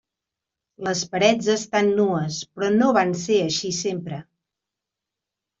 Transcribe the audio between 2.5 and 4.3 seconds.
però no van ser així sempre.